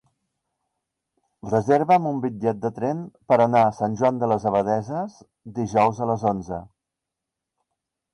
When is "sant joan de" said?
3.81-4.31